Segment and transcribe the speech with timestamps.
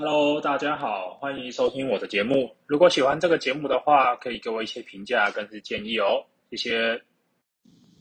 [0.00, 2.54] Hello，大家好，欢迎收听我的节目。
[2.66, 7.02] 如果喜欢这个节目的话，可以给我一些评价跟是建议哦，谢谢。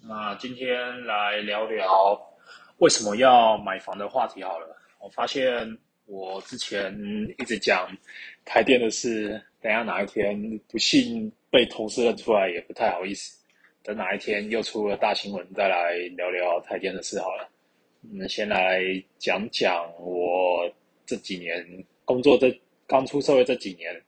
[0.04, 2.16] 那今天来聊聊
[2.78, 4.78] 为什么要买房的话题好了。
[5.00, 5.76] 我发现
[6.06, 6.96] 我之前
[7.40, 7.90] 一直讲
[8.46, 9.30] 开店的事，
[9.60, 10.40] 等下哪一天
[10.72, 13.44] 不幸被同事认出来，也不太好意思。
[13.82, 17.50] 等哪一天又出了大新闻，再来聊聊开店的事好了。
[18.04, 18.84] 嗯，先来
[19.18, 20.72] 讲讲我。
[21.08, 21.66] 这几年
[22.06, 22.56] 工作，这
[22.86, 24.00] 刚出社会这几年，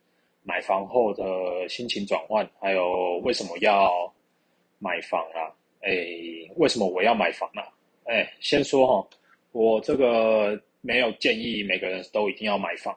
[0.43, 3.89] 买房后的心情转换，还有为什么要
[4.77, 5.49] 买房啊？
[5.81, 6.05] 哎，
[6.57, 7.63] 为什么我要买房啊？
[8.03, 9.09] 哎，先说哈，
[9.53, 12.93] 我这个没有建议每个人都一定要买房，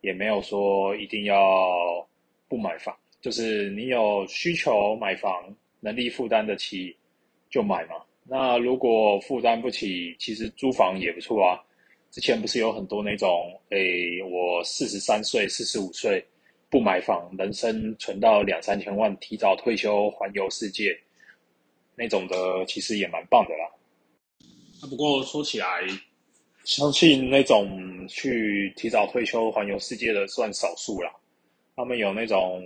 [0.00, 2.08] 也没有说一定要
[2.48, 6.96] 不买房，就是你有需求买房，能力负担得起
[7.50, 7.96] 就买嘛。
[8.22, 11.60] 那如果负担不起，其实租房也不错啊。
[12.10, 16.24] 之前不是有很多那种，诶，我四十三岁、四十五岁
[16.68, 20.98] 不买房，人生存到两三千万，提早退休环游世界
[21.94, 23.70] 那种的，其实也蛮棒的啦。
[24.82, 25.66] 那不过说起来，
[26.64, 31.12] 相信那种去提早退休环游世界的算少数啦。
[31.76, 32.60] 他们有那种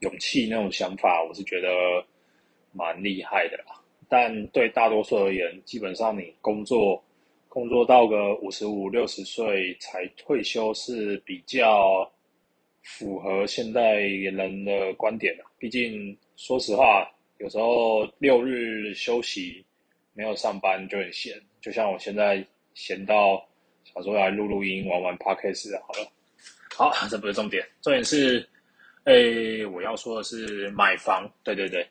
[0.00, 1.68] 勇气、那种想法，我是觉得
[2.72, 3.80] 蛮厉害的啦。
[4.08, 7.00] 但对大多数而言，基本上你工作。
[7.52, 12.10] 工作到个五十五六十岁才退休是比较
[12.80, 15.44] 符合现代人的观点的。
[15.58, 19.62] 毕竟说实话，有时候六日休息
[20.14, 21.38] 没有上班就很闲。
[21.60, 22.42] 就像我现在
[22.72, 23.46] 闲到
[23.84, 26.10] 想说来录录音、玩玩 podcast 好了。
[26.74, 28.48] 好，这不是重点，重点是，
[29.04, 31.30] 诶，我要说的是买房。
[31.44, 31.86] 对对对，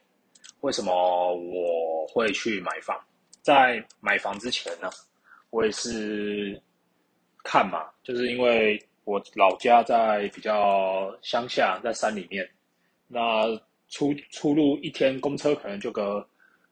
[0.62, 3.00] 为什么我会去买房？
[3.44, 4.90] 在买房之前呢？
[5.52, 6.60] 我也是
[7.44, 12.50] 看嘛，就是因为我老家在比较乡下，在山里面，
[13.08, 13.48] 那
[13.90, 16.26] 出出入一天公车可能就个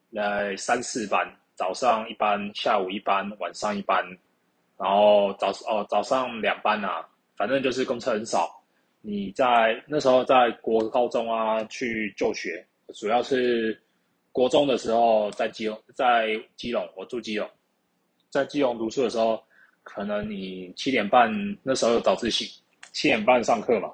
[0.09, 4.03] 来三四班，早上一班，下午一班，晚上一班，
[4.78, 8.50] 然后早哦早上两班啊，反正就是公车很少。
[9.01, 13.78] 你在那时候在国高中啊去就学，主要是
[14.31, 17.50] 国中的时候在基隆，在基隆，我住基隆。
[18.29, 19.41] 在基隆读书的时候，
[19.84, 21.31] 可能你七点半
[21.63, 23.91] 那时候有早自习，七点半上课嘛，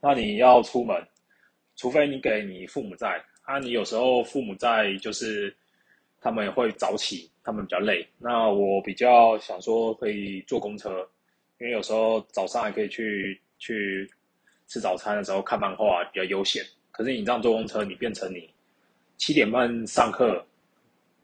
[0.00, 0.96] 那你要出门，
[1.74, 5.54] 除非你给你父母在，啊，你有时候父母在，就是
[6.20, 8.06] 他们也会早起，他们比较累。
[8.18, 11.08] 那我比较想说可以坐公车，
[11.58, 14.08] 因为有时候早上还可以去去
[14.68, 16.64] 吃早餐的时候看漫画比较悠闲。
[16.92, 18.48] 可是你这样坐公车，你变成你
[19.16, 20.44] 七点半上课。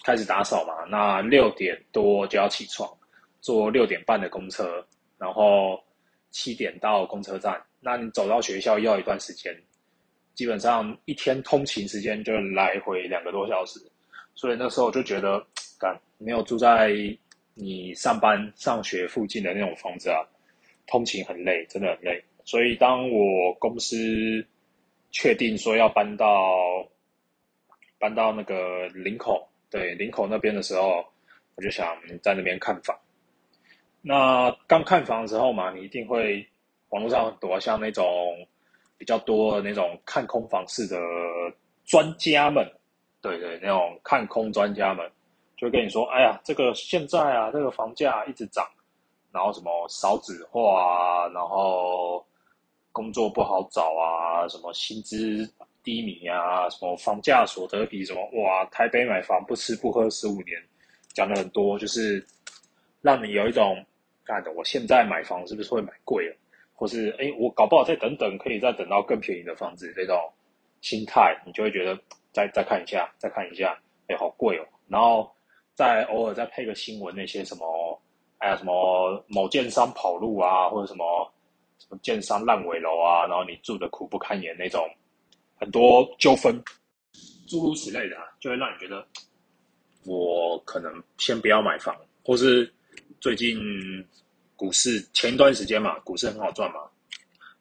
[0.04, 2.86] 开始打扫嘛，那六点多就要起床，
[3.40, 4.84] 坐六点半的公车，
[5.16, 5.82] 然后
[6.30, 7.58] 七点到公车站。
[7.80, 9.50] 那你走到学校要一段时间，
[10.34, 13.80] 基本上一天通勤时间就来回两个多小时。
[14.34, 15.42] 所以那时候就觉得，
[15.80, 16.92] 干没有住在
[17.54, 20.20] 你上班上学附近的那种房子啊，
[20.86, 22.22] 通勤很累，真的很累。
[22.44, 23.96] 所以当我公司
[25.12, 26.86] 确定说要搬到
[27.98, 29.48] 搬到那个林口。
[29.74, 31.04] 对林口那边的时候，
[31.56, 32.96] 我就想在那边看房。
[34.00, 36.46] 那刚看房的时候嘛，你一定会
[36.90, 38.06] 网络上很多像那种
[38.96, 40.96] 比较多的那种看空房市的
[41.84, 42.64] 专家们，
[43.20, 45.10] 对对，那种看空专家们，
[45.56, 48.64] 就跟你说：“哎呀，这个现在啊，这个房价一直涨，
[49.32, 52.24] 然后什么少子化啊，然后
[52.92, 55.52] 工作不好找啊，什么薪资。”
[55.84, 58.64] 低迷啊，什么房价所得比什么哇？
[58.72, 60.60] 台北买房不吃不喝十五年，
[61.12, 62.26] 讲了很多，就是
[63.02, 63.84] 让你有一种，
[64.24, 66.36] 干的我现在买房是不是会买贵了，
[66.74, 70.18] 或是哎，我搞不好再等等，可以再等到更便宜的房子，这种
[70.80, 71.96] 心态，你就会觉得
[72.32, 73.78] 再再看一下，再看一下，
[74.08, 74.66] 哎，好贵哦。
[74.88, 75.30] 然后
[75.74, 78.00] 再偶尔再配个新闻，那些什么，
[78.38, 81.30] 哎呀，什么某建商跑路啊，或者什么
[81.78, 84.88] 什么建商烂尾楼啊，然后你住的苦不堪言那种。
[85.56, 86.62] 很多纠纷，
[87.48, 89.06] 诸如此类的，啊就会让你觉得，
[90.04, 92.72] 我可能先不要买房，或是
[93.20, 93.56] 最近
[94.56, 96.80] 股市前一段时间嘛，股市很好赚嘛，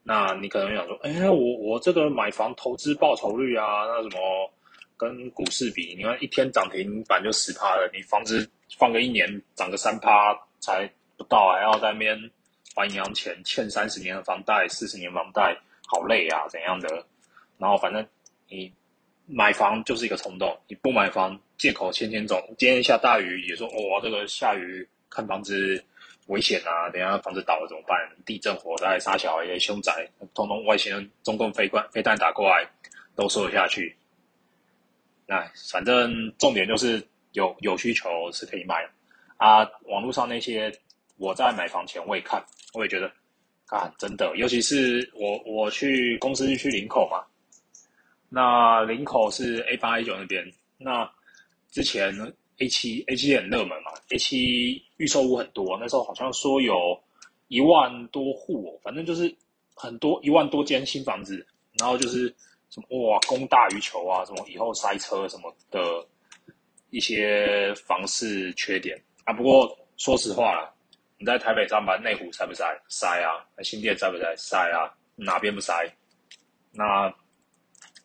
[0.04, 4.52] 那你可能想说，哎，我我这个买房投资报酬率啊，那什么
[4.98, 12.32] 跟股市比，你看一天涨停板就十趴了，你房子放个一年涨个三趴才不到，还要在那边
[12.76, 17.06] 还银行钱，欠三十年的房贷，四十年房贷，好累啊，怎样的？
[17.58, 18.06] 然后反正
[18.50, 18.72] 你
[19.26, 22.42] 买房就是一个冲动，你不买房借口千千种。
[22.58, 25.82] 今天下大雨也说哦，这个下雨看房子
[26.28, 27.98] 危险啊，等下房子倒了怎么办？
[28.26, 32.70] 地震、火灾、杀小孩、凶宅，通通外星人、中共飞弹飞弹打过来，
[33.16, 33.96] 都说得下去。
[35.26, 37.02] 那反正重点就是
[37.32, 38.90] 有有需求是可以卖的
[39.38, 39.68] 啊。
[39.86, 40.70] 网络上那些
[41.18, 43.10] 我在买房前我也看，我也觉得
[43.68, 47.24] 啊，真的，尤其是我我去公司去领口嘛，
[48.34, 50.44] 那林口是 A 八 A 九那边，
[50.78, 51.08] 那
[51.70, 52.12] 之前
[52.58, 57.00] A 七 A 七很热门嘛，A 七预售屋很多，那时候好像说有
[57.48, 59.34] 一万多户哦，反正就是
[59.76, 61.46] 很多一万多间新房子，
[61.78, 62.34] 然后就是。
[62.70, 64.26] 什么哇，供大于求啊！
[64.26, 65.80] 什么以后塞车什么的
[66.90, 69.32] 一些房市缺点啊。
[69.32, 70.74] 不过说实话了，
[71.20, 72.66] 你在台北上班，内湖塞不塞？
[72.88, 73.46] 塞啊！
[73.62, 74.36] 新店塞不塞？
[74.36, 74.90] 塞啊！
[75.16, 75.88] 哪边不塞？
[76.72, 77.14] 那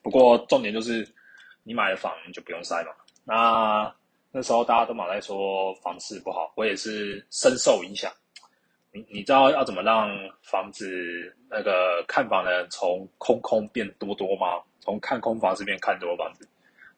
[0.08, 1.06] 不过重点就是
[1.64, 2.92] 你买了房就不用塞嘛。
[3.24, 3.94] 那
[4.30, 8.10] 那时候大家都马在说房市不好，我也是深受影响。
[8.90, 10.08] 你你知道要怎么让
[10.42, 14.62] 房子那个看房的人从空空变多多吗？
[14.80, 16.48] 从看空房子变看多房子，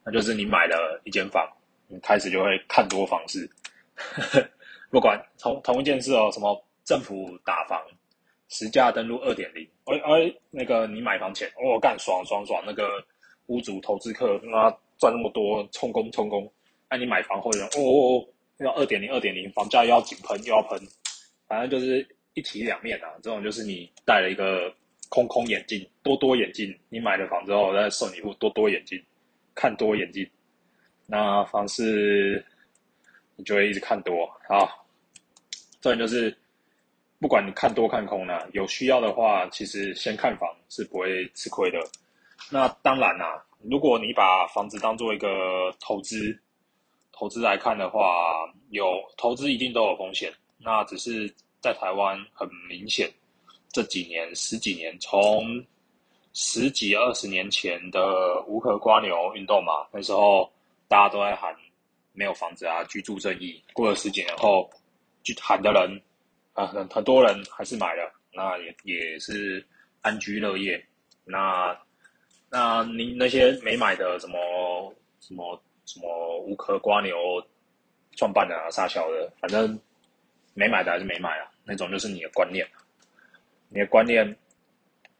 [0.04, 1.44] 那就是你买了一间房，
[1.88, 3.50] 你开始就会看多房市。
[4.88, 7.82] 不管同同一件事哦，什么政府打房、
[8.50, 13.02] 实价登录二点零，而而那个你买房前，哦干爽爽爽，那个
[13.46, 16.52] 屋主投资客那赚那么多，充公充公，
[16.90, 18.26] 那你买房后人哦哦哦，
[18.58, 20.78] 要二点零二点零，房价又要井喷又要喷。
[21.46, 24.72] 反正就是一体两面啊，这种就是你戴了一个
[25.08, 29.00] 空空眼镜，多多眼镜，你买了房之后再送你一副多多眼镜，
[29.54, 30.28] 看多眼镜，
[31.06, 32.44] 那房市
[33.36, 34.68] 你就会一直看多啊。
[35.80, 36.36] 这就是
[37.20, 41.78] 不管你看多看空呢，有需要的话，其实先看房是不会吃亏的。
[42.50, 46.36] 那当然啦，如果你把房子当做一个投资，
[47.12, 50.32] 投资来看的话，有投资一定都有风险。
[50.56, 53.10] 那只是在台湾很明显，
[53.70, 55.62] 这几年十几年，从
[56.32, 60.50] 十几二十年前的无壳瓜牛运动嘛，那时候
[60.88, 61.54] 大家都在喊
[62.14, 63.62] 没有房子啊，居住正义。
[63.74, 64.70] 过了十几年后，
[65.22, 66.00] 就喊的人
[66.52, 69.64] 啊，很很多人还是买了，那也也是
[70.02, 70.82] 安居乐业。
[71.24, 71.78] 那
[72.50, 77.14] 那你那些没买的，什么什么什么无壳瓜牛
[78.16, 79.78] 创办的啊，傻小的，反正。
[80.52, 81.48] 没买的还是没买啊？
[81.64, 82.68] 那种就是你的观念，
[83.68, 84.36] 你的观念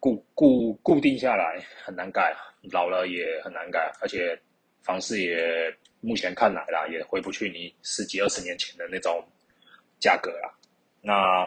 [0.00, 2.34] 固固固定下来很难改，
[2.72, 4.38] 老了也很难改，而且
[4.82, 9.24] 房市也目前看来啦，也回不去你十几二十年前的那种
[10.00, 10.52] 价格了。
[11.02, 11.46] 那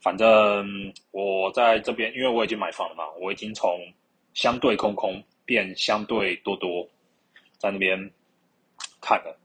[0.00, 3.80] 反正我在这边，因为我已经买房了嘛，我已经从
[4.34, 6.88] 相对空空变相对多多，
[7.58, 7.98] 在那边
[9.00, 9.38] 看了。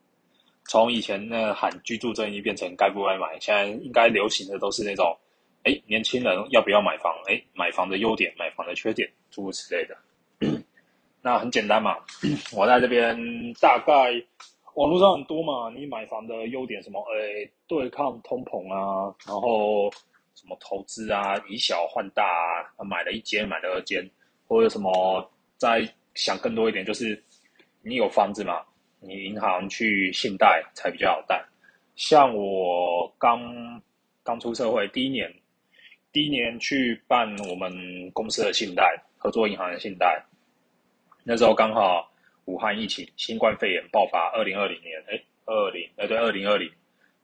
[0.66, 5.18] 从以前那喊居住正义变成该不该买，现在应该流行的都是那种，
[5.64, 7.14] 哎，年轻人要不要买房？
[7.28, 9.98] 哎，买房的优点，买房的缺点，诸如此类的。
[11.22, 11.98] 那很简单嘛，
[12.54, 13.16] 我在这边
[13.60, 14.14] 大概
[14.76, 17.00] 网络上很多嘛，你买房的优点什么？
[17.12, 19.92] 哎，对抗通膨啊，然后
[20.34, 22.24] 什么投资啊，以小换大
[22.78, 24.10] 啊，买了一间，买了二间，
[24.48, 27.22] 或者什么再想更多一点，就是
[27.82, 28.62] 你有房子嘛。
[29.04, 31.44] 你银行去信贷才比较好贷，
[31.96, 33.82] 像我刚
[34.22, 35.28] 刚出社会第一年，
[36.12, 37.74] 第一年去办我们
[38.12, 40.24] 公司的信贷，合作银行的信贷，
[41.24, 42.11] 那时候刚好
[42.46, 46.70] 武汉疫情新冠肺炎爆发，二零二零年，哎，二零，哎对，二零二零，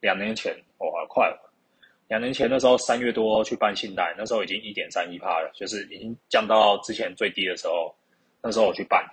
[0.00, 1.52] 两年前，哇，快了，
[2.08, 7.94] 两年前那时候三月多去办信贷，那时候已经一点三一趴了，就是已经降到之前最低的时候，
[8.42, 9.04] 那时候我去办，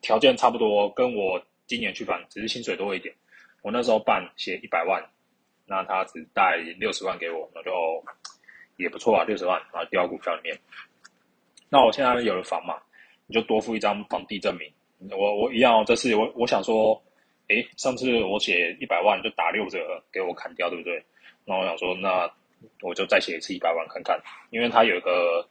[0.00, 1.42] 条件差不多，跟我。
[1.66, 3.14] 今年去办，只是薪水多一点。
[3.62, 5.02] 我那时候办写一百万，
[5.64, 7.72] 那他只贷六十万给我，那就
[8.76, 10.54] 也不错啊，六十万啊，掉股票里面。
[11.70, 12.82] 那我现在有了房嘛，
[13.26, 14.70] 你就多付一张房地证明。
[15.10, 17.00] 我我一样，这次我我想说，
[17.48, 21.02] 诶，上次我写一百万就打六折给我砍掉，对不对？
[21.44, 22.30] 那我想说，那
[22.82, 24.20] 我就再写一次一百万看看，
[24.50, 25.46] 因为他有个。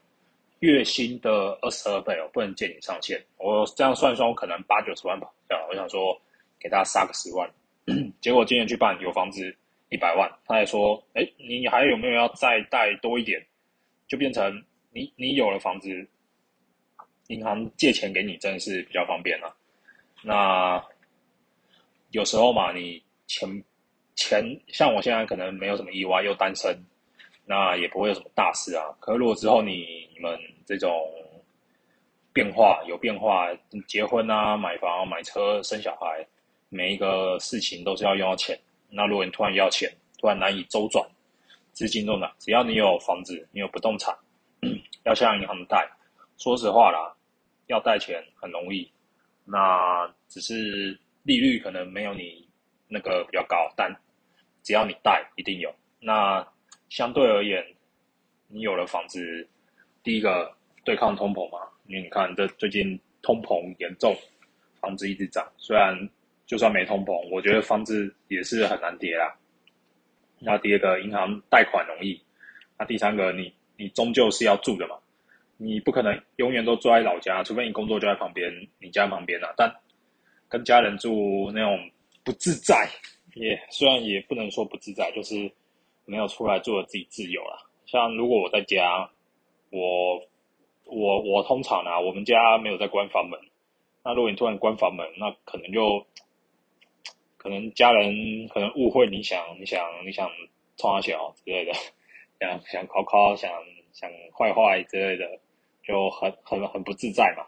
[0.60, 3.22] 月薪的二十二倍哦，不能借你上限。
[3.36, 5.62] 我这样算一算，我可能八九十万跑掉。
[5.70, 6.18] 我想说，
[6.58, 7.50] 给他杀个十万。
[8.22, 9.54] 结果今年去办有房子
[9.90, 13.46] 一百万，他还说：“哎，你还有没有要再贷多一点？”
[14.08, 16.08] 就变成你你有了房子，
[17.34, 19.56] 银行借钱给你真的是比较方便了。
[20.22, 20.84] 那
[22.12, 23.50] 有时候嘛，你钱
[24.16, 26.78] 钱像我现在可能没有什么意外，又单身。
[27.46, 28.86] 那也不会有什么大事啊。
[29.02, 30.90] 可是如果之后你你们这种
[32.32, 33.50] 变化有变化，
[33.86, 36.26] 结婚啊、买房、买车、生小孩，
[36.70, 38.58] 每一个事情都是要用到钱。
[38.90, 41.06] 那如果你突然要钱，突然难以周转，
[41.74, 44.18] 资金重的，只要你有房子，你有不动产，
[45.04, 45.86] 要向银行贷，
[46.38, 47.14] 说实话啦，
[47.74, 48.90] 要贷钱很容易，
[49.44, 52.48] 那只是利率可能没有你
[52.88, 53.92] 那个比较高，但
[54.62, 55.74] 只要你贷一定有。
[56.00, 56.48] 那
[56.90, 57.66] 相对而言，
[58.48, 59.48] 你有了房子，
[60.04, 64.16] 第一个对抗通膨嘛，因为你看这最近通膨严重，
[64.80, 65.98] 房子一直涨，虽然
[66.46, 69.36] 就算没通膨，我觉得房子也是很难跌啦。
[70.40, 72.22] 那第二个，银行贷款容易。
[72.78, 74.98] 那第三个，你你终究是要住的嘛，
[75.64, 79.54] 你不可能永远都住在老家，除非你工作就在旁边，你家旁边啊。
[79.56, 79.74] 但
[80.50, 81.90] 跟家人住那种
[82.24, 82.90] 不自在，
[83.36, 85.52] 也虽然也不能说不自在，就是
[86.06, 87.70] 没有出来做自己自由了。
[87.86, 89.10] 像如果我在家，
[89.70, 90.20] 我
[90.86, 93.40] 我我通常啊，我们家没有在关房门。
[94.04, 96.06] 那如果你突然关房门，那可能就。
[97.36, 100.30] 可能家人可能误会你想你想你想
[100.78, 101.74] 冲他小之类的，
[102.40, 103.52] 想想考考想
[103.92, 105.42] 想坏坏之类的，
[105.84, 107.46] 就很很很不自在嘛。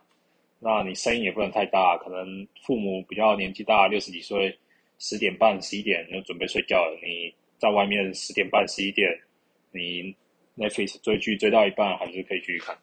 [0.59, 4.57] 那你声音也不能太大，可能父母比较年纪大，六十几岁，
[4.99, 6.99] 十点半十一点就准备睡觉了。
[7.01, 9.09] 你在外面十点半十一点，
[9.71, 10.15] 你
[10.57, 12.77] Netflix 追剧追到一半还是可以继续看，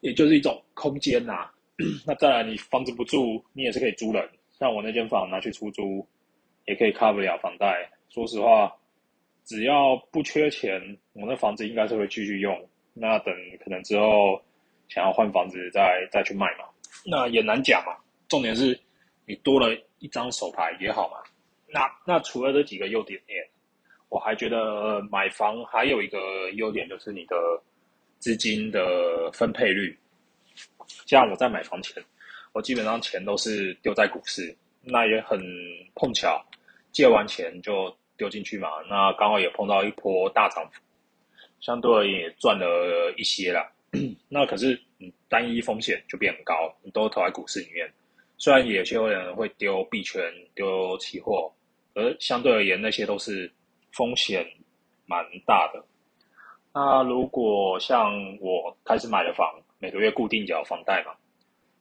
[0.00, 1.50] 也就是一种空间呐。
[2.06, 6.06] 那再来你房子不住，你也是可以租人，像我那间房拿去出租。
[6.66, 7.86] 也可以 cover 了房贷。
[8.08, 8.74] 说实话，
[9.44, 10.80] 只要不缺钱，
[11.12, 12.58] 我那房子应该是会继续用。
[12.94, 14.40] 那等可能之后
[14.94, 16.64] 想要换房子再再去卖嘛，
[17.04, 17.96] 那也难讲嘛。
[18.28, 18.78] 重点是
[19.26, 21.16] 你多了一张手牌也好嘛。
[21.66, 23.20] 那那除了这几个优点，
[24.08, 27.34] 我还觉得买房还有一个优点就是你的
[28.20, 29.98] 资金的分配率。
[31.06, 32.00] 像我在买房前，
[32.52, 35.40] 我基本上钱都是丢在股市，那也很
[35.96, 36.40] 碰巧。
[36.92, 40.80] 借完钱就丢进去嘛，那刚好也碰到一波大涨幅，
[41.58, 43.68] 相对而言也赚了一些了。
[44.28, 47.90] 那可是你单一风险就变很高，你都投在股市里面，
[48.38, 50.22] 虽然有些人会丢币圈、
[50.54, 51.52] 丢期货，
[51.94, 53.50] 而相对而言那些都是
[53.92, 54.46] 风险
[55.06, 55.84] 蛮大的。
[56.72, 59.46] 那如果像我开始买了房，
[59.78, 61.14] 每个月固定缴房贷嘛，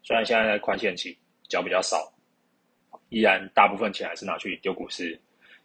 [0.03, 1.17] 虽然现在在宽限期
[1.47, 2.11] 缴比较少。
[3.09, 5.19] 依然大部分钱还是拿去丢股市，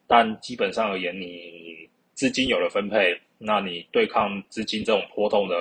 [0.06, 5.56] 但基本上而言，你资金有了分配，那你对抗资金这种波动的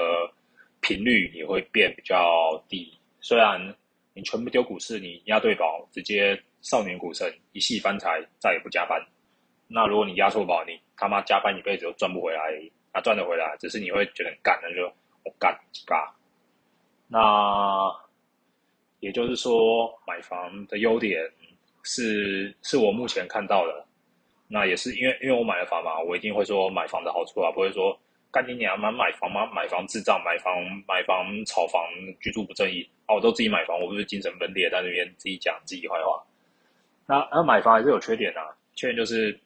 [0.81, 2.97] 频率也会变比较低。
[3.19, 3.59] 虽然
[4.13, 9.01] 你全部丢股市，你押对宝，直接少年股神一系翻财，再也不加班。
[9.67, 12.39] 那如果你押错宝，你他妈加班一辈子都赚不回来，
[12.91, 14.87] 啊赚得回来，只是你会觉得很干，那就
[15.23, 16.15] 我干几把。
[17.07, 17.89] 那
[18.99, 21.19] 也就是说，买房的优点。
[21.89, 23.85] 是是我目前看到的，
[24.49, 27.97] 那也是因为因为我买了房嘛，我一定会说买房的好处啊，不会说
[28.37, 29.47] 干你娘妈买房吗？
[29.51, 31.81] 买房智障，买房买房炒房，
[32.21, 33.15] 居住不正义啊！
[33.15, 36.23] 我都自己买房，我不是精神分裂在那边自己讲自己坏话。
[37.07, 39.39] 那那买房还是有缺点啊，缺点就是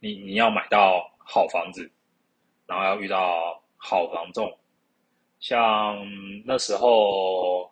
[0.00, 1.90] 你你要买到好房子，
[2.66, 4.56] 然后要遇到好房仲，
[5.40, 5.98] 像
[6.46, 7.70] 那时候。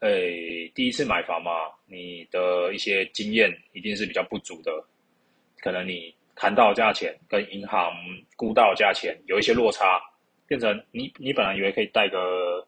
[0.00, 1.50] 诶，第一次买房嘛，
[1.86, 4.70] 你的一些经验一定是比较不足的，
[5.58, 7.92] 可能你谈到价钱跟银行
[8.36, 10.00] 估到价钱有一些落差，
[10.46, 12.64] 变成你你本来以为可以贷个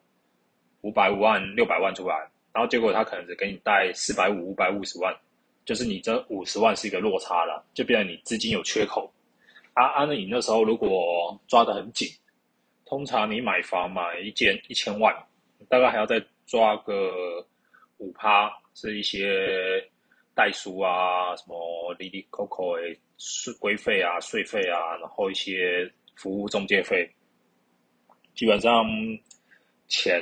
[0.81, 2.15] 五百五万六百万出来，
[2.53, 5.15] 然后结果他可能只给你贷四百五五百五十万，
[5.63, 9.11] 就是你这五十万是一个落差了，就变成你资金有缺口。
[9.73, 12.09] 啊啊，那你那时候如果抓得很紧，
[12.85, 15.15] 通常你买房买一间一千万，
[15.69, 16.21] 大概还要再。
[16.47, 17.45] 抓个
[17.97, 19.81] 五趴是一些
[20.35, 27.07] 代书啊，什么里里扣扣诶税规费啊、税费啊，然后一些服务中介费，
[28.33, 28.83] 基本上
[29.87, 30.19] 钱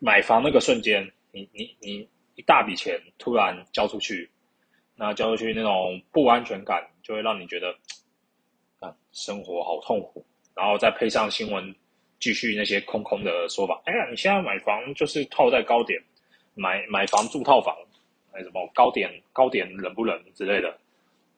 [0.00, 4.28] 买房那个瞬间，你你你一大笔钱突然交出去，
[4.96, 7.72] 那交出去那种不安全感，就会让你觉得
[8.80, 11.72] 啊生活好痛苦，然后再配上新闻。
[12.20, 13.80] 继续那些空空的说法。
[13.84, 16.02] 哎呀，你现在买房就是套在高点，
[16.56, 17.72] 买买房住套房，
[18.32, 20.76] 还有什么高点高点冷不冷之类的，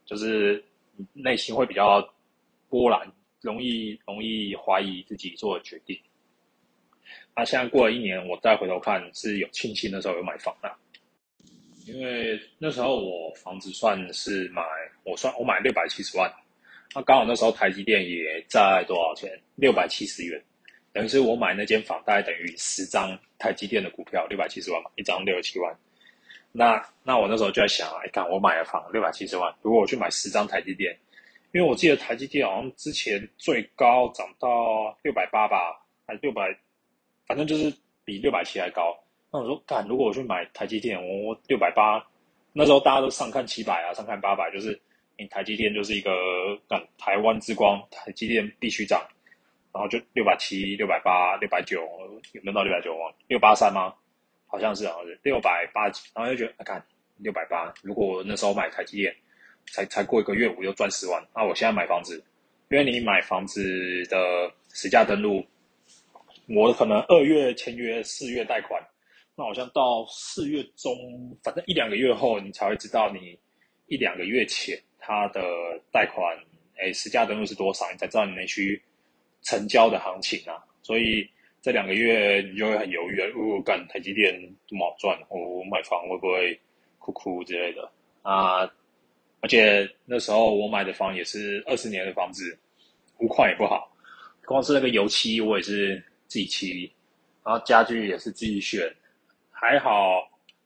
[0.06, 0.64] 就是
[1.12, 2.00] 内心会比较
[2.68, 5.98] 波澜，容易容易怀疑自己做的决定。
[7.34, 10.72] 那现在过了一年，我再回头看是有庆幸那时候有买房的，
[11.86, 14.62] 因为那时候我房子算是买，
[15.04, 16.32] 我算我买六百七十万，
[16.94, 19.30] 那刚好那时候台积电也在多少钱？
[19.56, 20.42] 六百七十元。
[20.92, 25.72] 等于是我买那间房，大概等于十张台积电的股票，六百七十万嘛，一张六十七万。
[26.52, 30.98] 那那我那时候就在想，哎，看我买了房六百七十万，如果我去买十张台积电，
[31.52, 36.56] 因为我记得台积电好像之前最高涨到六百八吧，还是六百，
[37.26, 37.72] 反正就是
[38.04, 38.98] 比六百七还高。
[39.32, 42.04] 那我说，干，如果我去买台积电，我六百八，
[42.52, 44.80] 那时候大家都上看七百啊，上看八百，就是
[45.16, 46.10] 你台积电就是一个
[46.68, 49.00] 干台湾之光，台积电必须涨，
[49.72, 51.80] 然后就六百七、六百八、六百九，
[52.32, 52.96] 有没有到六百九？
[52.96, 53.94] 忘六八三吗？
[54.50, 56.84] 好像是，好像是六百八几，然后就觉得，看
[57.16, 59.14] 六百八，如果我那时候买台积电。
[59.72, 61.22] 才才过一个月，我就赚十万。
[61.32, 62.16] 那我现在买房子，
[62.70, 63.62] 因为你买房子
[64.06, 65.46] 的实价登录，
[66.48, 68.82] 我可能二月签约，四月贷款，
[69.36, 70.92] 那好像到四月中，
[71.44, 73.38] 反正一两个月后，你才会知道你
[73.86, 75.40] 一两个月前它的
[75.92, 76.36] 贷款，
[76.78, 78.82] 哎，实价登录是多少，你才知道你那区
[79.42, 80.64] 成交的行情啊。
[80.82, 81.28] 所以
[81.62, 84.34] 这两个月你就会很犹豫，哦，干台积电
[84.66, 86.58] 这么好赚，我买房会不会
[86.98, 87.90] 哭哭之类的
[88.22, 88.60] 啊？
[89.42, 92.58] 而且那时候我买的房也是二十年的房子，
[93.18, 93.90] 屋况也不好，
[94.44, 96.90] 光是那个油漆我也是自己漆，
[97.44, 98.90] 然后家具也是自己选，
[99.50, 100.20] 还好，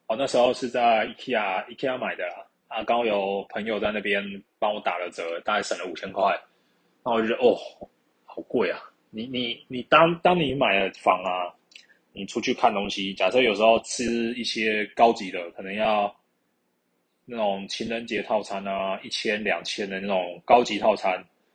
[0.07, 2.25] 哦那时候是在 IKEA IKEA 买的
[2.69, 4.23] 啊，刚有朋友在那边
[4.59, 6.41] 帮我打了折，大概省了五千块，
[7.05, 7.57] 那我就觉得哦，
[8.25, 8.79] 好贵啊！
[9.14, 11.54] 你你你当当你买了房啊，
[12.12, 16.14] 你出去看东西，假设有时候吃一些高级的，可能要。
[17.26, 21.12] 那种情人节套餐啊，一千两千的那种高级套餐，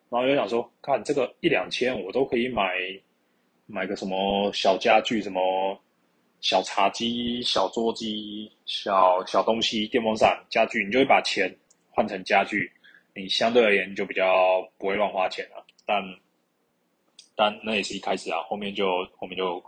[0.09, 2.73] 然后就想说，看这个一两千，我都可以买
[3.67, 5.79] 买个什么小家具，什么
[6.41, 11.55] 小茶几、小桌机、小小东西、电风扇、家具，你就会把钱
[11.91, 12.71] 换成家具，
[13.13, 15.63] 你相对而言就比较不会乱花钱了。
[15.85, 16.03] 但
[17.39, 19.63] 但那也是一开始啊，后面就后面就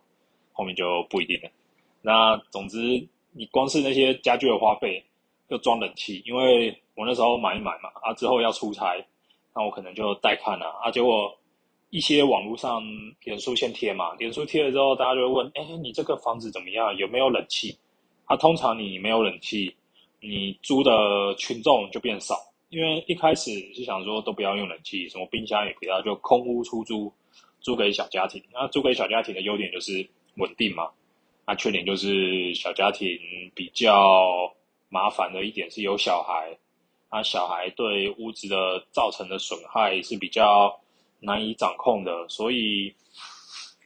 [0.52, 1.50] 后面就不一定了。
[2.02, 5.02] 那总之，你光是那些家具的花费。
[5.52, 8.96] 就装冷气，因为我那时候买一买嘛，啊之后要出差，
[9.54, 10.90] 那我可能就带看了啊。
[10.90, 11.38] 结果
[11.90, 12.82] 一些网络上
[13.26, 16.96] 脸书先贴嘛，脸书贴了之后，大家就会问：哎，你这个房子怎么样？
[16.96, 17.78] 有没有冷气？
[18.28, 19.76] 啊，通常你没有冷气，
[20.22, 22.34] 你租的群众就变少，
[22.70, 27.12] 因为一开始是想说都不要用冷气，什么冰箱也不要，就空屋出租，
[27.62, 28.44] 租给小家庭。
[28.52, 30.90] 那租给小家庭的优点就是稳定嘛，
[31.48, 33.18] 那，缺点就是小家庭
[33.56, 34.54] 比较。
[34.94, 36.54] 麻烦的一点是有小孩，
[37.10, 40.78] 那，小孩对屋子的造成的损害是比较
[41.22, 42.94] 难以掌控的，所以，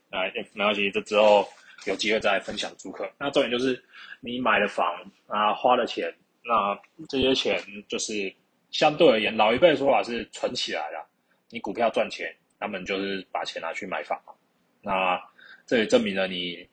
[0.09, 1.47] 哎，没关系，这之后
[1.85, 3.07] 有机会再分享租客。
[3.19, 3.79] 那重点就是
[4.19, 4.83] 你买了房
[5.27, 6.11] 啊，花了钱，
[6.43, 6.75] 那
[7.07, 8.33] 这些钱就是
[8.71, 11.07] 相对而言，老一辈的说法是存起来了。
[11.51, 12.35] 你股票赚钱，
[12.65, 14.19] 他们就是把钱拿去买房，
[14.81, 15.21] 那
[15.67, 16.67] 这也证明了你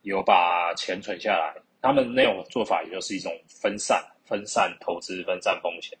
[0.00, 1.54] 有把钱存下来。
[1.82, 5.98] 他们那种做法也就是一种分散、分散投资、分散风险。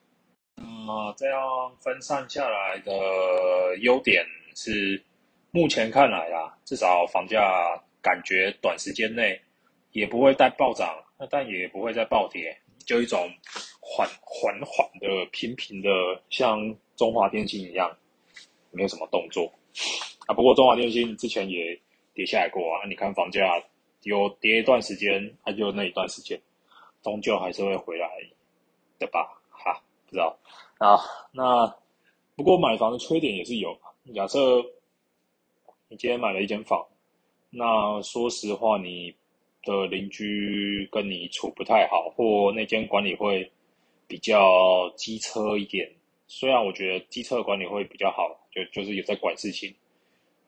[0.56, 1.42] 那这样
[1.78, 4.24] 分散下来的优点
[4.56, 4.98] 是，
[5.50, 9.38] 目前看来啊，至少房价感觉短时间内
[9.90, 13.30] 也不会再暴涨，那但也不会再暴跌，就一种
[13.78, 15.90] 缓缓缓的、平平的，
[16.30, 17.94] 像中华电信一样，
[18.78, 19.52] 没有什么动作
[20.28, 20.32] 啊。
[20.32, 21.76] 不过中华电信之前也
[22.14, 23.42] 跌下来过啊，你看房价。
[24.04, 26.40] 有跌一段时间，它就那一段时间，
[27.02, 28.08] 终究还是会回来
[28.96, 29.42] 的吧？
[29.50, 30.38] 哈，不知道
[30.78, 30.96] 啊。
[31.32, 31.66] 那
[32.36, 33.76] 不过买房的缺点也是有。
[34.14, 34.64] 假设
[35.88, 36.86] 你今天买了一间房，
[37.50, 39.12] 那说实话，你
[39.64, 43.50] 的邻居跟你处不太好，或那间管理会
[44.06, 45.90] 比较机车一点。
[46.28, 49.74] 虽然我觉得机车管理会比较好，就就是有在管事情。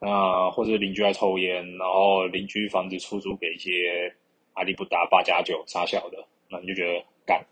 [0.03, 4.15] 那或者邻居在抽烟，然后邻居房子出租给一些
[4.55, 7.45] 阿里不达八加九傻小的，那你就觉得干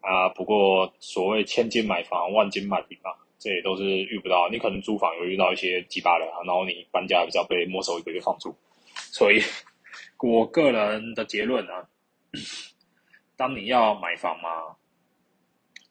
[0.00, 0.28] 啊。
[0.28, 4.48] 不过所谓千金买房，万金买平嘛，这也都是遇不到。
[4.48, 8.54] 你可能租房有遇到一些鸡巴人啊，然后你搬家比较被没收一个月房租。
[8.94, 9.42] 所以
[10.20, 11.72] 我个人的结论呢，
[13.36, 14.76] 当你要买房嘛，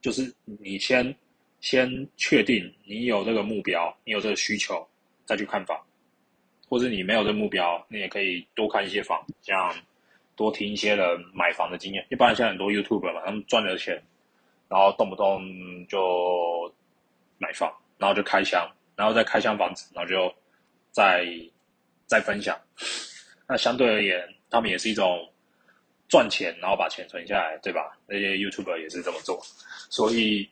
[0.02, 1.14] 就是你先
[1.62, 4.86] 先确定你有这个目标，你有这个需求。
[5.24, 5.80] 再去看房，
[6.68, 9.74] 或者你没有这个目标，你也可以多看一些房，这样
[10.36, 12.06] 多听一些人买房的经验。
[12.10, 14.02] 一般现在很多 YouTube 嘛，他们赚了钱，
[14.68, 15.42] 然后动不动
[15.88, 16.70] 就
[17.38, 20.34] 买房，然后就开箱，然后再开箱房子，然后就
[20.90, 21.26] 再
[22.08, 22.60] 再分享。
[23.48, 25.32] 那相对而言，他们也是一种
[26.10, 27.98] 赚钱，然后把钱存下来，对吧？
[28.06, 29.40] 那些 YouTuber 也是这么做，
[29.90, 30.50] 所以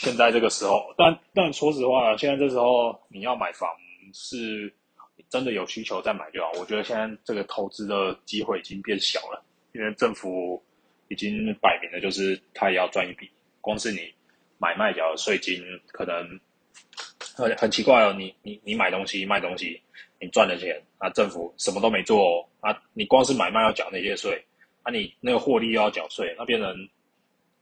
[0.00, 3.68] 现在这个时候，但但说实话，现在这时候你要买房。
[4.12, 4.74] 是
[5.28, 6.50] 真的有需求再买就好。
[6.58, 10.60] 我觉得现在这个投资的机会已经变小了，因为政府
[11.06, 13.30] 已经摆明了，就是他也要赚一笔。
[13.60, 14.12] 光是你
[14.58, 16.40] 买卖掉税金，可能
[17.36, 19.80] 很很奇怪哦，你你你买东西卖东西，
[20.20, 24.44] 你赚了钱啊，政府什么都没做啊，你光是买卖要缴那些税
[24.82, 26.88] 啊，你那个获利又要缴税，那变成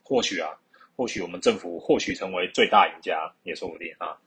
[0.02, 0.48] 或许啊，
[0.98, 4.18] 或许我们政府或许成为最大赢家也说不定啊，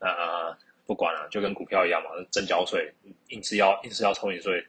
[0.00, 0.52] 呃，
[0.84, 2.92] 不管了，就跟股票一样嘛，增交税，
[3.28, 4.60] 硬是要硬是要抽你税，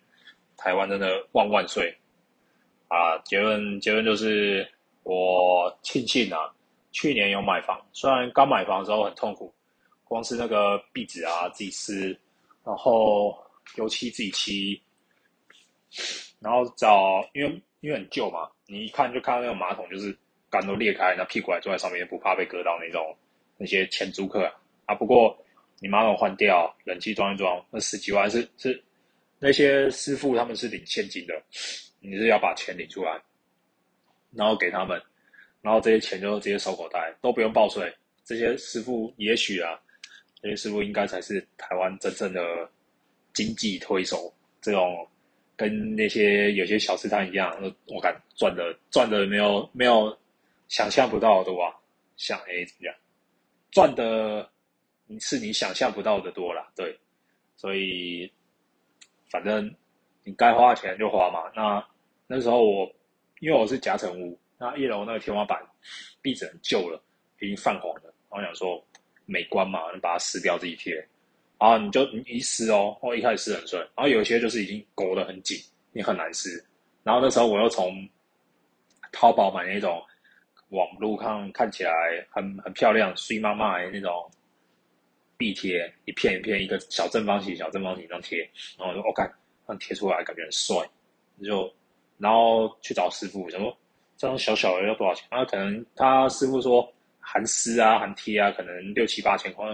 [0.56, 1.98] 台湾真的万万岁
[2.90, 3.18] 啊！
[3.26, 6.54] 结论结论就是我庆幸啊，
[6.92, 9.52] 去年有买房，虽然刚买房的时候很痛苦。
[10.10, 12.18] 光是那个壁纸啊，自己撕，
[12.64, 13.38] 然后
[13.76, 14.82] 油漆自己漆，
[16.40, 20.18] 然后找，因为因为很旧嘛，你一看就看到那个马桶就是
[20.50, 23.16] 杆都裂开，那屁股还坐在上面，不怕被割到那种
[23.58, 24.52] 那些前租客
[24.86, 24.96] 啊。
[24.96, 25.38] 不过
[25.80, 28.82] 你马桶换掉，冷气装一装，那十几万是是
[29.40, 31.42] 那些师傅他们是领现金的，
[32.00, 33.22] 你是要把钱领出来，
[34.32, 35.02] 然后给他们，
[35.62, 37.94] 然后这些钱就直接收口袋，都不用报税。
[38.24, 39.80] 这些师傅也许啊。
[40.40, 42.40] 这些师傅应该才是台湾真正的
[43.34, 44.32] 经济推手，
[44.62, 45.06] 这种
[45.56, 47.52] 跟那些有些小吃摊一样，
[47.88, 50.16] 我感赚的赚的没有没有
[50.68, 51.74] 想象不到的多，
[52.16, 52.96] 像 A 怎么样
[53.72, 54.50] 赚的
[55.20, 56.98] 是你想象不到的多了，对，
[57.56, 58.32] 所以
[59.30, 59.74] 反正
[60.24, 61.52] 你该花钱就花嘛。
[61.56, 61.86] 那
[62.28, 62.92] 那时候我
[63.40, 65.62] 因为我是夹层屋，那一楼那个天花板
[66.22, 67.02] 壁纸很旧了，
[67.40, 68.84] 已经泛黄了，我想说。
[69.30, 70.96] 美观嘛，你把它撕掉自己贴，
[71.60, 75.58] 然后你就你一撕哦，哦一开始撕很顺，然后有些就是已经勾得很紧，
[75.92, 76.66] 你很难撕。
[77.04, 78.08] 然后那时候我又从
[79.12, 80.02] 淘宝买那种
[80.70, 81.92] 网络看看起来
[82.30, 84.30] 很很漂亮、碎妈妈的那种
[85.38, 88.40] 壁贴，一片一片一个小正方形、小正方形那样贴，
[88.78, 89.24] 然后就 OK，，
[89.68, 90.76] 那贴出来感觉很帅，
[91.44, 91.74] 就
[92.18, 93.78] 然后去找师傅，想说
[94.18, 95.28] 这样小小的要多少钱？
[95.32, 96.92] 然后可能他师傅说。
[97.30, 99.66] 含丝啊，含贴啊，可能六七八千块。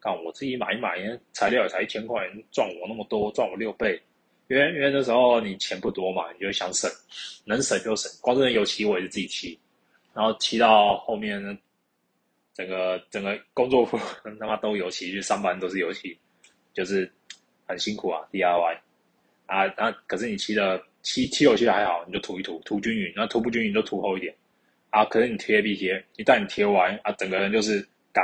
[0.00, 0.96] 看我自己买一买，
[1.30, 4.00] 材料也才一千块，赚我那么多，赚我六倍。
[4.48, 6.90] 因为因为那时候你钱不多嘛，你就想省，
[7.44, 8.10] 能省就省。
[8.22, 9.60] 光是油漆我也是自己漆，
[10.20, 11.56] 然后漆到后面呢，
[12.52, 13.98] 整个整个工作服
[14.38, 16.14] 他妈都油漆，去上班都是油漆，
[16.74, 17.10] 就是
[17.66, 18.78] 很辛苦啊，DIY
[19.46, 19.64] 啊。
[19.78, 24.36] 那可是你漆的漆漆油漆还好，你就涂一涂，涂均匀，然后涂不均匀就涂厚一点。
[24.90, 27.80] 啊，可是你贴壁贴，一旦你贴完啊，整个人就是
[28.12, 28.22] 干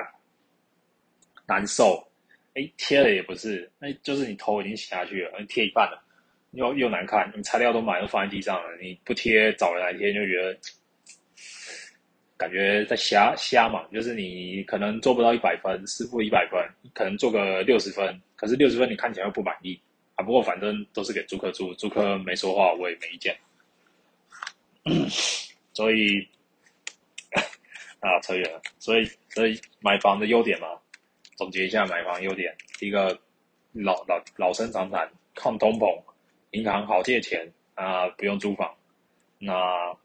[1.47, 2.07] 难受。
[2.53, 6.05] 哎，贴了也不是，那就是你头已经洗下去了，贴一半了，
[6.51, 7.33] 又又难看。
[7.35, 10.59] 你材料都买都放在地上了，你不贴找人来贴，就觉得
[12.37, 13.85] 感觉在瞎瞎嘛。
[13.93, 16.61] 就是你可能做不到一百分，师傅一百分，
[16.95, 19.81] 可能做个六十分，可是六十分你看起来又不满意
[20.15, 20.25] 啊。
[20.25, 23.37] 不过反正都是给租客住，租客没说话，我也没意见。
[25.73, 26.27] 所以。
[28.01, 28.61] 啊，扯远了。
[28.79, 30.69] 所以，所以买房的优点嘛，
[31.35, 33.19] 总结一下买房优点：第一个，
[33.73, 36.01] 老老老生常谈，抗通膨，
[36.51, 38.73] 银行好借钱啊，不用租房。
[39.39, 39.97] 那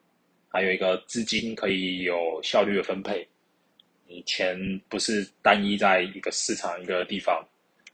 [0.51, 3.27] 还有一个资金可以有效率的分配，
[4.07, 4.57] 你钱
[4.89, 7.43] 不是单一在一个市场一个地方，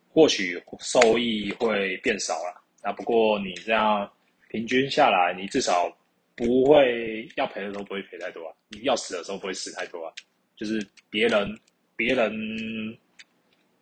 [0.09, 2.61] 或许收益会变少了。
[2.81, 4.11] 啊，不过你这样
[4.49, 5.95] 平均下来，你至少。
[6.39, 10.13] 不会要赔的时候不会赔太多啊，你要死的时候不会死太多啊，
[10.55, 11.59] 就是别人
[11.95, 12.95] 别人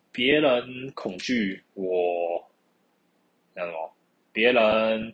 [0.09, 2.41] 别人恐惧我，
[3.53, 3.93] 那什么，
[4.31, 5.13] 别人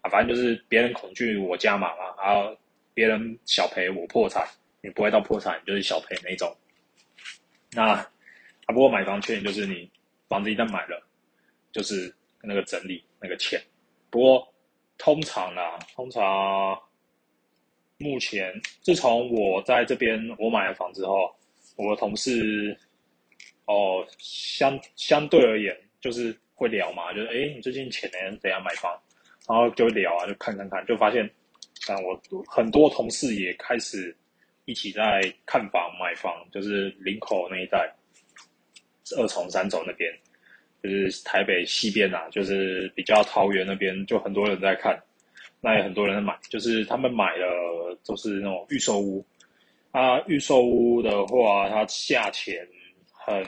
[0.00, 2.58] 啊，反正就是别人恐惧我加码嘛，然后
[3.00, 4.46] 别人小赔我破产，
[4.82, 6.54] 你不会到破产，就是小赔那种。
[7.72, 8.06] 那啊，
[8.66, 9.90] 不过买房缺点就是你
[10.28, 11.02] 房子一旦买了，
[11.72, 13.58] 就是那个整理那个钱，
[14.10, 14.46] 不过。
[15.02, 16.78] 通常啦，通常
[17.96, 21.34] 目前自从我在这边我买了房之后，
[21.76, 22.76] 我的同事
[23.64, 28.92] 哦相相对而言就是会聊嘛，就是哎你最近钱呢怎样买房，
[29.48, 31.26] 然后就聊啊，就看看看，就发现
[31.90, 34.16] 啊我很多同事也开始
[34.64, 37.92] 一起在看房买房，就是林口那一带，
[39.16, 40.12] 二重三重那边。
[40.82, 44.98] 就是台北西边啊，就是比较桃园那边，就很多人在看，
[45.60, 46.34] 那也很多人在买。
[46.48, 49.22] 就是他们买了，都是那种预售屋。
[49.90, 52.66] 啊，预售屋的话，它价钱
[53.12, 53.44] 很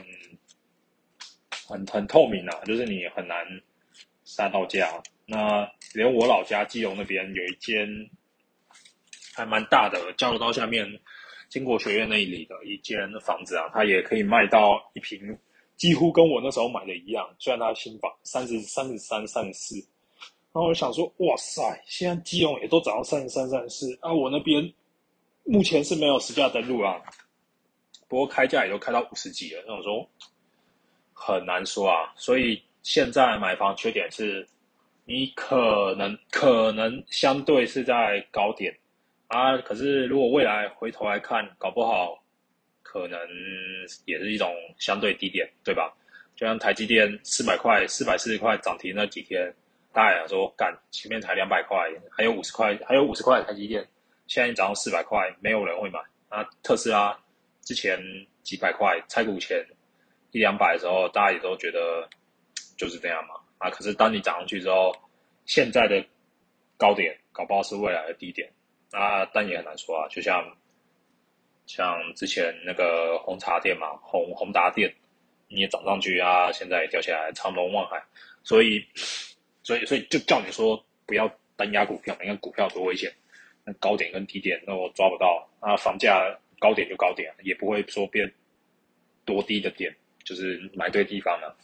[1.65, 3.43] 很很透明啊，就是你很难
[4.25, 5.01] 杀到价。
[5.25, 7.87] 那连我老家基隆那边有一间
[9.33, 10.87] 还蛮大的交流道下面，
[11.49, 15.37] 经国学院那里的一间房子啊，它也可以卖到一平。
[15.75, 19.75] 几乎跟我那时候买的一样，虽然它新房三十三十三三十四，
[20.53, 24.13] 然后我想说，哇塞，现在基隆也都涨到三十三三十四啊！
[24.13, 24.71] 我那边
[25.43, 27.01] 目前是没有实价登录啊，
[28.07, 29.63] 不过开价也都开到五十几了。
[29.67, 30.07] 那我说，
[31.11, 32.13] 很难说啊。
[32.15, 34.47] 所以现在买房缺点是，
[35.05, 38.71] 你可能可能相对是在高点
[39.33, 42.23] 啊，可是如果未来回头来看，搞不好
[42.83, 43.19] 可能
[44.05, 45.91] 也是一种相对低点，对吧？
[46.35, 49.51] 就像台积电四百块、四百四十块涨停那几天，
[49.91, 53.83] 大家说干前面才两百块，还有五十块，还有五十块台积电，
[54.27, 55.99] 现在涨到四百块，没有人会买。
[56.29, 57.19] 那特斯拉
[57.61, 57.99] 之前
[58.43, 59.65] 几百块拆股前
[60.29, 62.07] 一两百的时候，大家也都觉得
[62.77, 63.33] 就是这样嘛。
[63.57, 64.95] 啊，可是当你涨上去之后，
[65.47, 66.05] 现在的
[66.77, 68.51] 高点搞不好是未来的低点，
[68.93, 70.07] 啊，但也很难说啊。
[70.07, 70.55] 就像
[71.65, 74.93] 像之前那个红茶店嘛，红红达店。
[75.49, 78.03] 你也涨上去啊，现在也掉下来，长隆、望海，
[78.43, 78.83] 所以，
[79.61, 83.13] 所以，所以就叫你说不要单压股票，因为股票多危险。
[83.63, 85.77] 那高点跟低点，那我抓不到啊。
[85.77, 88.33] 房价高点就高点，也不会说变
[89.25, 91.55] 多低的点，就是买对地方了。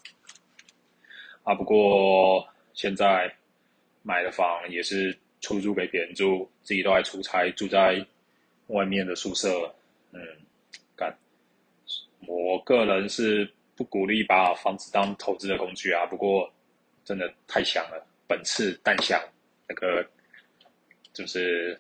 [1.42, 3.34] 啊，不过现在
[4.04, 8.06] 买的房也是出租给别人住，自己都还出差，住在
[8.68, 9.74] 外面的宿舍。
[10.12, 10.22] 嗯，
[10.96, 11.16] 干，
[12.28, 13.50] 我个人是。
[13.80, 16.06] 不鼓励把房子当投资的工具啊！
[16.06, 16.52] 不过
[17.06, 19.18] 真的太香了，本次淡香，
[19.70, 20.06] 那个
[21.14, 21.80] 就是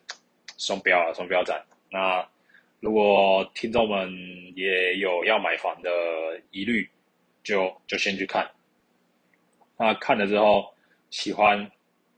[0.57, 1.61] 双标啊，双标展。
[1.91, 2.25] 那
[2.79, 4.09] 如果听众们
[4.55, 5.91] 也有要买房的
[6.51, 6.89] 疑虑，
[7.43, 8.49] 就就先去看。
[9.75, 10.73] 那看了之后
[11.09, 11.69] 喜欢，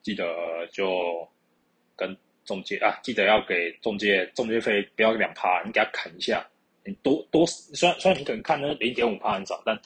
[0.03, 0.23] 记得
[0.71, 1.27] 就
[1.95, 6.45] 跟中介啊，记得要给中介中介费不要两趴，你给他砍一下。
[6.83, 9.79] 你多多虽然虽然你可能看那零点五趴很少，但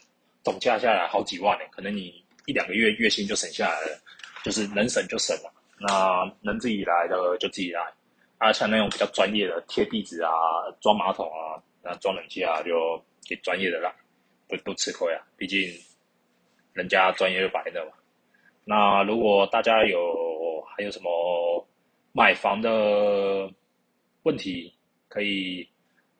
[0.43, 3.99] 总价下来好几万呢，可能你一两个月月薪就省下来了，
[4.43, 5.51] 就是能省就省了。
[5.77, 7.81] 那能自己来的就自己来，
[8.37, 10.31] 啊，像那种比较专业的贴壁纸啊、
[10.79, 13.93] 装马桶啊、那装冷气啊，就给专业的啦，
[14.47, 15.59] 不不吃亏啊，毕竟
[16.71, 17.91] 人家专业就白的嘛。
[18.63, 21.09] 那如果大家有还有什么
[22.15, 23.51] 买房的
[24.23, 24.73] 问题，
[25.09, 25.67] 可以。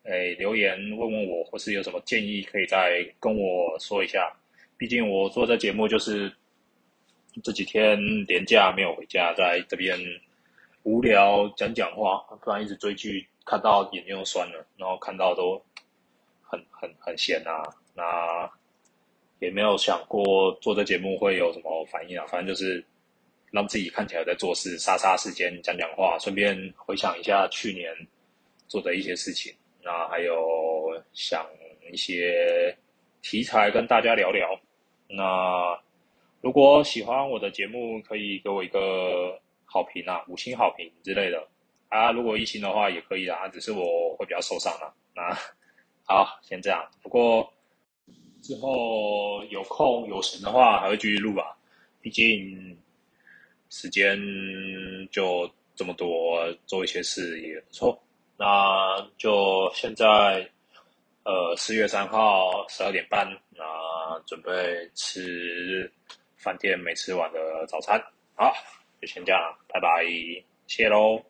[0.08, 4.32] 诶，留言问问我，或是有什么建议，可以再跟我说一下。
[4.76, 6.32] 毕竟我做这节目就是
[7.42, 9.98] 这几天连假没有回家，在这边
[10.84, 15.60] 无聊讲讲话，不然一直追剧，看到眼睛都酸了，然后看到都
[16.40, 17.64] 很很很闲啊。
[17.92, 18.48] 那
[19.40, 22.84] 也没有想过做这节目会有什么反应啊，反正就是
[23.50, 27.92] 让自己看起来在做事，杀杀时间，讲讲话，顺便回想一下去年
[28.68, 29.54] 做的一些事情。
[29.82, 31.46] 那还有想
[31.92, 32.76] 一些
[33.22, 34.58] 题材跟大家聊聊。
[35.08, 35.78] 那
[36.40, 41.46] 如果喜欢我的节目，可以给我一个好评啊，五星好评之类的
[41.88, 42.10] 啊。
[42.10, 44.92] 如果一星的话也可以啊，只是我会比较受伤了。
[45.14, 45.32] 那
[46.04, 46.84] 好，先这样。
[47.02, 47.48] 不过
[48.42, 51.56] 之后有空有闲的话，还会继续录吧。
[52.00, 52.76] 毕竟
[53.78, 54.18] 时间
[55.10, 58.02] 就这么多，做一些事也不错。
[58.38, 60.50] 那就现在，
[61.24, 64.50] 呃，四月三号十二点半，那准备
[64.94, 65.92] 吃
[66.36, 68.02] 饭店没吃完的早餐。
[68.34, 68.50] 好，
[68.98, 70.06] 就先这样，拜拜，
[70.66, 71.22] 谢喽。